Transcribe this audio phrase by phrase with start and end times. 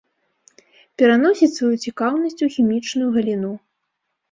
[1.01, 3.55] Пераносіць сваю цікаўнасць у хімічную галіну.